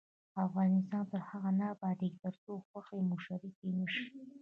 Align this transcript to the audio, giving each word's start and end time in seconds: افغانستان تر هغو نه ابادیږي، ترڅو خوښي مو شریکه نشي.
افغانستان 0.45 1.03
تر 1.11 1.21
هغو 1.29 1.49
نه 1.59 1.65
ابادیږي، 1.75 2.17
ترڅو 2.23 2.51
خوښي 2.67 2.99
مو 3.07 3.17
شریکه 3.25 3.65
نشي. 3.77 4.05